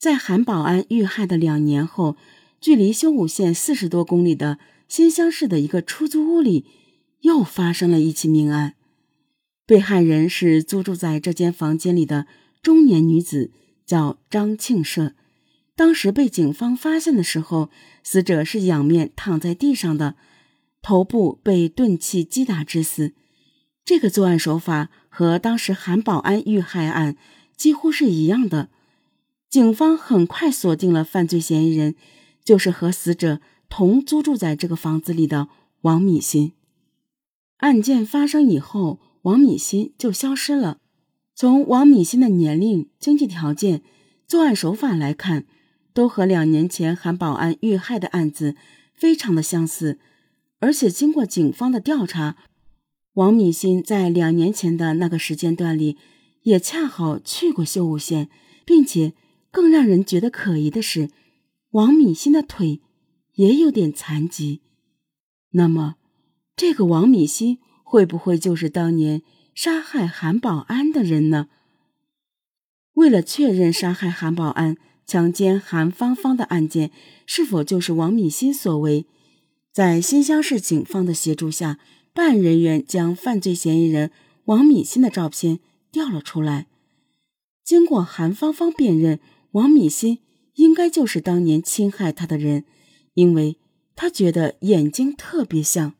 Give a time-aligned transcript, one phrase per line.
[0.00, 2.16] 在韩保安遇害的两年后，
[2.58, 6.64] 距离修武县四十多公里的新乡市的一个出租屋里，
[7.20, 8.76] 又发生了一起命案。
[9.66, 12.26] 被害人是租住在这间房间里的
[12.62, 13.50] 中年女子，
[13.84, 15.12] 叫张庆社。
[15.76, 17.68] 当时被警方发现的时候，
[18.02, 20.14] 死者是仰面躺在地上的，
[20.80, 23.12] 头部被钝器击打致死。
[23.84, 27.18] 这个作案手法和当时韩保安遇害案
[27.54, 28.70] 几乎是一样的。
[29.50, 31.96] 警方很快锁定了犯罪嫌疑人，
[32.42, 35.48] 就是和死者同租住在这个房子里的
[35.82, 36.52] 王敏新。
[37.58, 39.00] 案件发生以后。
[39.24, 40.78] 王敏新就消失了。
[41.34, 43.82] 从王敏新的年龄、经济条件、
[44.26, 45.44] 作案手法来看，
[45.92, 48.56] 都和两年前韩保安遇害的案子
[48.94, 49.98] 非常的相似。
[50.60, 52.36] 而且经过警方的调查，
[53.12, 55.98] 王敏新在两年前的那个时间段里，
[56.44, 58.30] 也恰好去过修武县，
[58.64, 59.12] 并且
[59.50, 61.10] 更让人觉得可疑的是，
[61.70, 62.80] 王敏欣的腿
[63.34, 64.62] 也有点残疾。
[65.50, 65.96] 那么，
[66.54, 67.58] 这个王敏欣？
[67.82, 71.48] 会不会就是当年杀害韩保安的人呢？
[72.92, 76.92] 为了确认杀害韩保安、强奸韩芳芳的案件
[77.26, 79.06] 是否就是王敏欣所为，
[79.72, 81.80] 在新乡市警方的协助下，
[82.14, 84.12] 办案人员将犯罪嫌疑人
[84.44, 85.58] 王敏欣的照片
[85.90, 86.68] 调了出来。
[87.64, 89.18] 经过韩芳芳辨认，
[89.52, 90.18] 王敏鑫
[90.54, 92.64] 应该就是当年侵害他的人，
[93.14, 93.58] 因为
[93.96, 95.94] 他觉得眼睛特别像。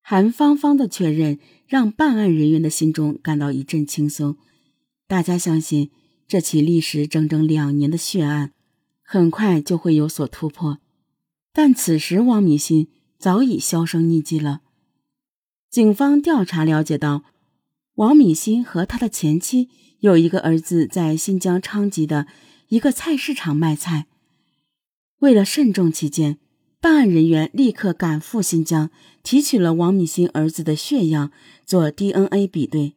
[0.00, 4.36] 韩芳芳的确认让办案人员的心中感到一阵轻松，
[5.08, 5.90] 大家相信
[6.28, 8.52] 这起历时整整两年的血案
[9.02, 10.78] 很快就会有所突破。
[11.52, 12.86] 但此时王敏鑫
[13.18, 14.60] 早已销声匿迹了。
[15.68, 17.24] 警方调查了解到，
[17.96, 19.68] 王敏欣和他的前妻
[20.00, 22.26] 有一个儿子在新疆昌吉的
[22.68, 24.06] 一个菜市场卖菜。
[25.18, 26.38] 为了慎重起见。
[26.78, 28.90] 办案人员立刻赶赴新疆，
[29.24, 31.32] 提取了王敏欣儿子的血样
[31.64, 32.94] 做 DNA 比对。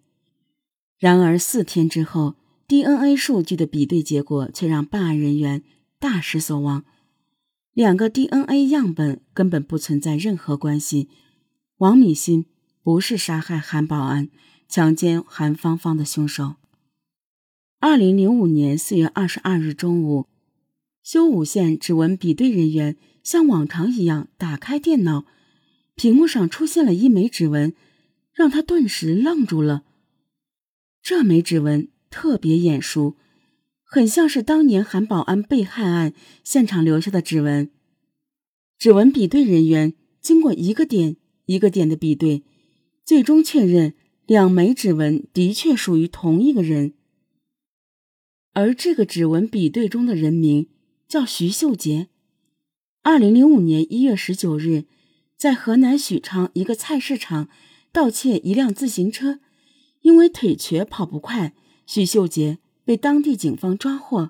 [1.00, 2.35] 然而四天之后
[2.68, 5.63] ，DNA 数据的比对结果却让办案人员
[5.97, 6.84] 大失所望。
[7.74, 11.09] 两个 DNA 样本根本不存在任何关系。
[11.78, 12.45] 王敏欣
[12.84, 14.29] 不是杀害韩保安、
[14.69, 16.56] 强奸韩芳芳的凶手。
[17.80, 20.28] 二零零五年四月二十二日中午，
[21.02, 22.96] 修武县指纹比对人员。
[23.22, 25.25] 像往常一样打开电脑，
[25.94, 27.75] 屏幕上出现了一枚指纹，
[28.34, 29.84] 让他顿时愣住了。
[31.03, 33.18] 这枚指纹特别眼熟，
[33.84, 36.13] 很像是当年韩保安被害案
[36.44, 37.69] 现场留下的指纹。
[38.80, 42.44] 指纹比对人员经过一个点一个点的比对，
[43.06, 43.94] 最终确认
[44.29, 46.94] 两枚指纹的确属于同一个人。
[48.53, 50.69] 而这个指纹比对中的人名
[51.07, 52.09] 叫徐秀杰。
[53.01, 54.85] 二零零五年一月十九日，
[55.35, 57.50] 在河南许昌一个菜市场
[57.91, 59.39] 盗窃一辆自行车，
[60.01, 61.56] 因为腿瘸跑不快，
[61.88, 64.29] 许秀杰被当地警方抓获。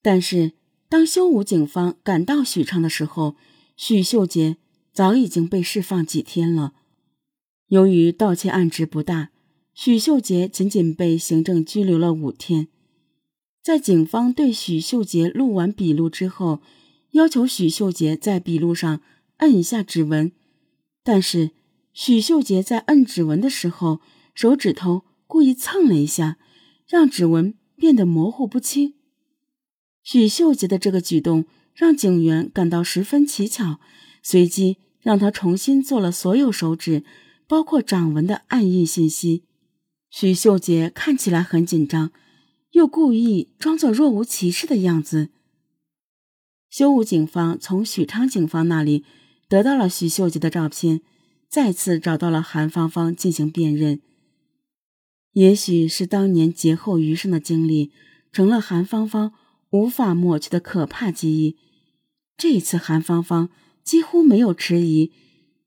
[0.00, 0.52] 但是，
[0.88, 3.36] 当修武警方赶到许昌的时候，
[3.76, 4.56] 许秀杰
[4.90, 6.72] 早已经被释放几天了。
[7.72, 9.30] 由于盗窃案值不大，
[9.72, 12.68] 许秀杰仅仅被行政拘留了五天。
[13.62, 16.60] 在警方对许秀杰录完笔录之后，
[17.12, 19.00] 要求许秀杰在笔录上
[19.38, 20.32] 摁一下指纹，
[21.02, 21.52] 但是
[21.94, 24.02] 许秀杰在摁指纹的时候，
[24.34, 26.36] 手指头故意蹭了一下，
[26.86, 28.92] 让指纹变得模糊不清。
[30.02, 33.80] 许秀杰的这个举动让警员感到十分蹊跷，
[34.22, 37.02] 随即让他重新做了所有手指，
[37.52, 39.44] 包括掌纹的暗印信息。
[40.08, 42.10] 许秀杰看起来很紧张，
[42.70, 45.28] 又故意装作若无其事的样子。
[46.70, 49.04] 修武警方从许昌警方那里
[49.50, 51.02] 得到了许秀杰的照片，
[51.46, 54.00] 再次找到了韩芳芳进行辨认。
[55.32, 57.92] 也许是当年劫后余生的经历，
[58.32, 59.34] 成了韩芳芳
[59.68, 61.58] 无法抹去的可怕记忆。
[62.38, 63.50] 这一次韩芳芳
[63.84, 65.12] 几乎没有迟疑，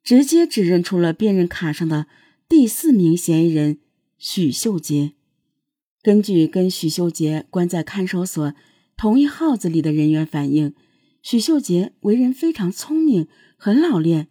[0.05, 2.05] 直接指认出了辨认卡上的
[2.47, 3.79] 第四名嫌疑人
[4.19, 5.13] 许秀杰。
[6.03, 8.53] 根据跟许秀杰关在看守所
[8.95, 10.75] 同一号子里的人员反映。
[11.23, 14.27] 许秀杰为人非常聪明，很老练，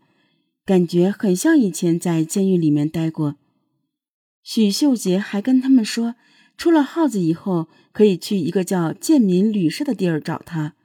[0.65, 3.35] 感觉很像以前在监狱里面待过。
[4.45, 6.15] 许秀杰还跟他们说，
[6.57, 10.77] 出了号子以后可以去一个叫建民旅社的地儿找他。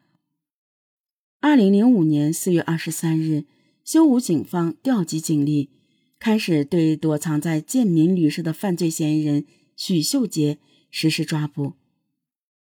[1.40, 3.46] 二零零五年四月二十三日，
[3.92, 5.72] 修武警方调集警力，
[6.20, 10.60] 开始对躲藏在建民旅社的犯罪嫌疑人许秀杰
[10.92, 11.74] 实施抓捕。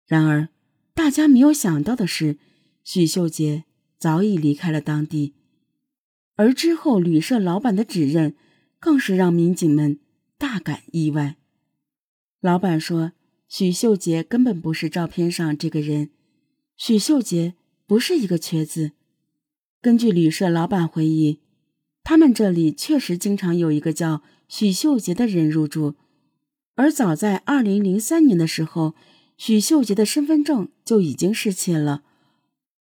[0.07, 0.49] 然而，
[0.95, 2.39] 大家没有想到的是，
[2.83, 3.65] 许秀杰
[3.99, 5.35] 早已离开了当地，
[6.35, 8.35] 而之后旅社老板的指认，
[8.79, 9.99] 更是让民警们
[10.39, 11.37] 大感意外。
[12.41, 13.11] 老板说，
[13.47, 16.09] 许秀杰根本不是照片上这个人，
[16.75, 17.53] 许秀杰
[17.85, 18.93] 不是一个瘸子。
[19.81, 21.39] 根据旅社老板回忆，
[22.03, 25.95] 他们这里确实经常有一个叫许秀杰的人入住。
[26.75, 28.93] 而早在二零零三年的时候，
[29.37, 32.03] 许秀杰的身份证就已经失窃了。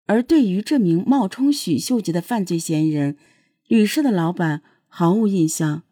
[0.06, 3.18] 而对于这名冒充许秀杰的犯罪嫌疑人，
[3.68, 5.83] 旅社的老板毫无印象。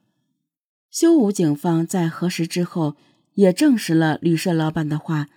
[0.90, 2.96] 修武警方在核实之后，
[3.34, 5.28] 也证实了旅社老板的话：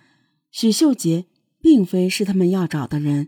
[0.51, 1.25] 许秀杰
[1.59, 3.27] 并非是他们要找的人。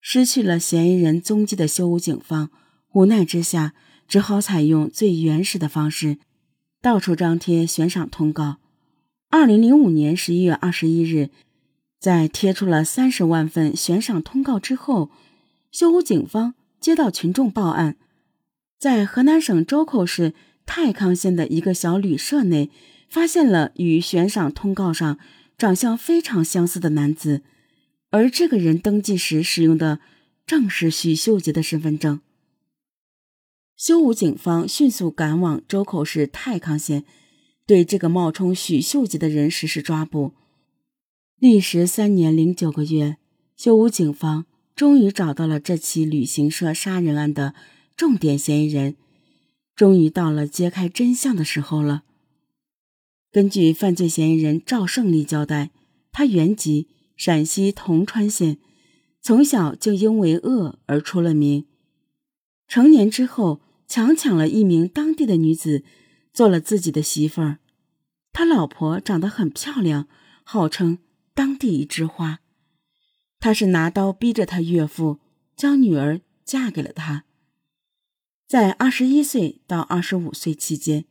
[0.00, 2.50] 失去了嫌疑人踪迹的修武警方，
[2.92, 3.74] 无奈之下，
[4.06, 6.18] 只好采用最原始的方式。
[6.80, 8.58] 到处张贴悬赏通告。
[9.28, 11.30] 二零零五年十一月二十一日，
[11.98, 15.10] 在贴出了三十万份悬赏通告之后，
[15.72, 17.96] 修武警方接到群众报案，
[18.78, 20.32] 在河南省周口市
[20.64, 22.70] 太康县的一个小旅社内，
[23.08, 25.18] 发现了与悬赏通告上
[25.58, 27.42] 长相非常相似的男子，
[28.10, 30.00] 而这个人登记时使用的
[30.46, 32.20] 正是许秀杰的身份证。
[33.76, 37.04] 修武警方迅速赶往周口市太康县，
[37.66, 40.32] 对这个冒充许秀杰的人实施抓捕。
[41.38, 43.18] 历时三年零九个月，
[43.56, 47.54] 修武警方终于找到了这起旅行社杀人案的
[47.96, 48.96] 重点嫌疑人。
[49.74, 52.04] 终于到了揭开真相的时候了。
[53.30, 55.70] 根据犯罪嫌疑人赵胜利交代，
[56.10, 58.58] 他原籍陕西铜川县，
[59.20, 61.66] 从小就因为恶而出了名。
[62.68, 63.60] 成年之后。
[63.88, 65.84] 强抢了一名当地的女子，
[66.32, 67.60] 做了自己的媳妇儿。
[68.32, 70.08] 他老婆长得很漂亮，
[70.42, 70.98] 号称
[71.34, 72.40] 当地一枝花。
[73.38, 75.20] 他是拿刀逼着他岳父
[75.54, 77.26] 将女儿嫁给了他。
[78.48, 81.04] 在二十一岁到二十五岁期间，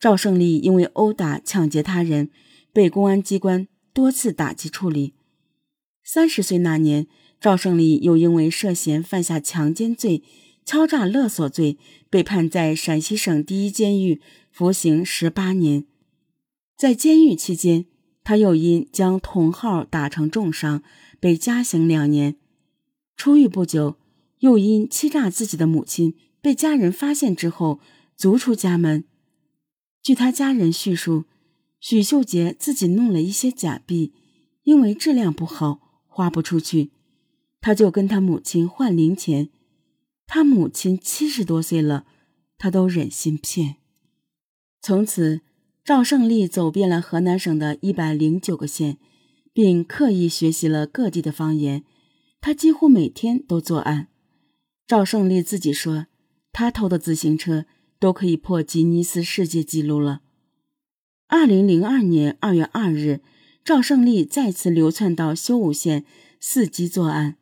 [0.00, 2.32] 赵胜利因为殴打、抢劫他人，
[2.72, 5.14] 被公安机关多次打击处理。
[6.10, 7.06] 三十岁那年，
[7.38, 10.22] 赵胜利又因为涉嫌犯下强奸罪。
[10.64, 11.76] 敲诈勒索罪
[12.08, 14.18] 被判在陕西省第一监狱
[14.50, 15.84] 服刑十八年，
[16.78, 17.84] 在监狱期间，
[18.24, 20.82] 他又因将同号打成重伤
[21.20, 22.36] 被加刑两年。
[23.14, 23.98] 出狱不久，
[24.38, 27.80] 又因欺诈自己的母亲被家人发现之后
[28.16, 29.04] 逐出家门。
[30.02, 31.26] 据他家人叙述，
[31.78, 34.14] 许秀杰自己弄了一些假币，
[34.62, 35.87] 因为质量不好
[36.18, 36.90] 花不出去，
[37.60, 39.50] 他就跟他母亲换零钱。
[40.26, 42.06] 他母亲七十多岁了，
[42.58, 43.76] 他都忍心骗。
[44.82, 45.42] 从此，
[45.84, 48.98] 赵胜利走遍了河南省的一百零九个县，
[49.52, 51.84] 并刻意学习了各地的方言。
[52.40, 54.08] 他几乎每天都作案。
[54.88, 56.06] 赵胜利自己说，
[56.50, 57.66] 他偷的自行车
[58.00, 60.22] 都可以破吉尼斯世界纪录了。
[61.28, 63.20] 二零零二年二月二日，
[63.68, 66.06] 赵胜利再次流窜到修武县，
[66.40, 67.36] 伺机作案，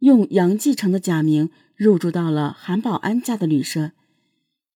[0.00, 1.48] 用杨继成的假名。
[1.76, 3.92] 入住到了韩保安家的旅社。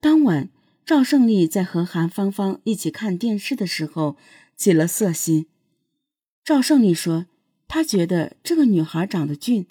[0.00, 0.48] 当晚，
[0.86, 4.16] 赵胜利在和韩芳芳一起看电视的时候
[4.56, 5.44] 起了色心。
[6.42, 7.26] 赵胜利说
[7.68, 9.66] ：“他觉得这个女孩长得俊，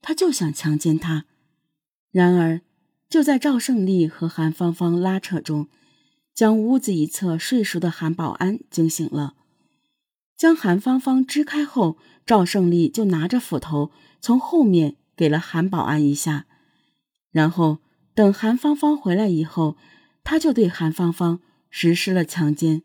[0.00, 1.24] 他就想强奸她。”
[2.12, 2.60] 然而，
[3.10, 5.66] 就在赵胜利和韩芳芳拉扯中，
[6.32, 9.34] 将屋子一侧睡熟的韩保安惊醒了。
[10.38, 13.90] 将韩芳芳支开后，赵胜利就拿着斧头
[14.20, 16.46] 从后面给了韩保安一下。
[17.32, 17.78] 然后
[18.14, 19.76] 等韩芳芳回来以后，
[20.22, 22.82] 他就对韩芳芳实施了强奸。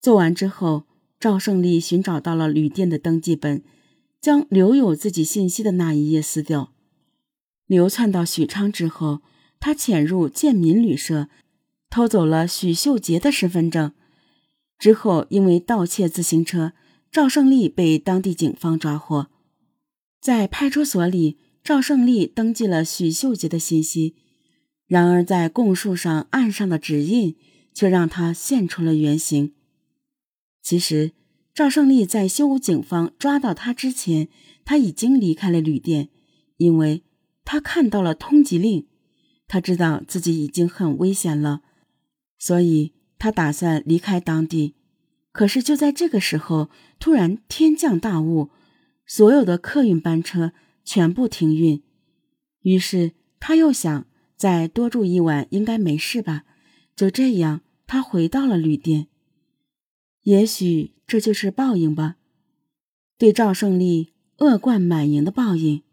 [0.00, 0.82] 做完之后，
[1.20, 3.62] 赵胜利寻找到了旅店的登记本，
[4.20, 6.72] 将留有自己信息的那一页撕掉。
[7.66, 9.22] 流窜到许昌之后，
[9.60, 11.28] 他潜入建民旅社，
[11.88, 13.92] 偷走了许秀杰的身份证。
[14.82, 16.72] 之后因为盗窃自行车，
[17.08, 19.28] 赵胜利被当地警方抓获，
[20.20, 21.38] 在派出所里。
[21.62, 24.16] 赵胜利登记了许秀杰的信息，
[24.88, 27.36] 然而在供述上案上的指印
[27.72, 29.54] 却让他现出了原形。
[30.60, 31.12] 其实，
[31.54, 34.26] 赵胜利在修武警方抓到他之前，
[34.64, 36.08] 他已经离开了旅店，
[36.56, 37.04] 因为
[37.44, 38.88] 他看到了通缉令，
[39.46, 41.62] 他知道自己已经很危险了，
[42.36, 44.74] 所以他打算离开当地。
[45.30, 48.50] 可是就在这个时候，突然天降大雾，
[49.06, 50.52] 所有的客运班车。
[50.84, 51.80] 全部停运，
[52.62, 54.04] 于是他又想
[54.36, 56.42] 再多住一晚，应该没事吧？
[56.96, 59.06] 就这样，他回到了旅店。
[60.24, 62.16] 也许这就是报应吧。
[63.16, 65.84] 对赵胜利恶贯满盈的报应。